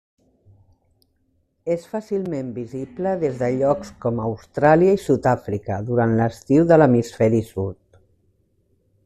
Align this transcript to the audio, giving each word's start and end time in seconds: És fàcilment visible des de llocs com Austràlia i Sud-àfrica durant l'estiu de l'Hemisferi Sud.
És 1.75 1.83
fàcilment 1.91 2.49
visible 2.55 3.11
des 3.25 3.37
de 3.43 3.51
llocs 3.59 3.93
com 4.07 4.23
Austràlia 4.25 4.97
i 4.99 5.03
Sud-àfrica 5.05 5.79
durant 5.91 6.17
l'estiu 6.23 6.67
de 6.73 6.83
l'Hemisferi 6.83 7.45
Sud. 7.53 8.03